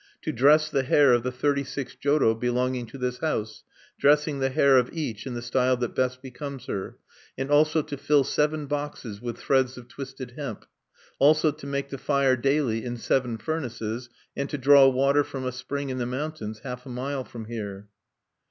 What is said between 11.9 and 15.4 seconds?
fire daily in seven furnaces, and to draw water